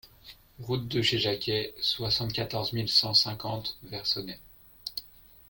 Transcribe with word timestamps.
Route 0.57 0.87
de 0.87 1.03
Chez 1.03 1.19
Jacquet, 1.19 1.75
soixante-quatorze 1.79 2.73
mille 2.73 2.89
cent 2.89 3.13
cinquante 3.13 3.77
Versonnex 3.83 4.39